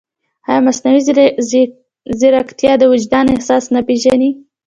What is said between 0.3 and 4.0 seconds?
ایا مصنوعي ځیرکتیا د وجدان احساس نه